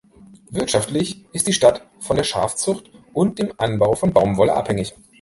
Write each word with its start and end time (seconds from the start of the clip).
Wirtschaftlich 0.49 1.25
ist 1.31 1.47
die 1.47 1.53
Stadt 1.53 1.85
von 1.99 2.15
der 2.17 2.23
Schafzucht 2.23 2.89
und 3.13 3.37
dem 3.37 3.53
Anbau 3.59 3.93
von 3.93 4.11
Baumwolle 4.11 4.55
abhängig. 4.55 4.95